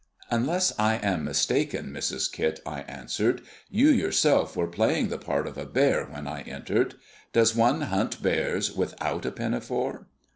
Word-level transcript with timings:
"Unless 0.31 0.73
I 0.79 0.95
am 0.95 1.23
mistaken, 1.25 1.91
Mrs. 1.91 2.31
Kit," 2.31 2.59
I 2.65 2.81
answered, 2.87 3.41
"you 3.69 3.89
yourself 3.89 4.57
were 4.57 4.65
playing 4.65 5.09
the 5.09 5.19
part 5.19 5.45
of 5.45 5.59
a 5.59 5.65
bear 5.67 6.05
when 6.09 6.25
I 6.27 6.41
entered. 6.41 6.95
Does 7.33 7.55
one 7.55 7.81
hunt 7.81 8.23
bears 8.23 8.71
without 8.75 9.27
a 9.27 9.31
pinafore?" 9.31 10.07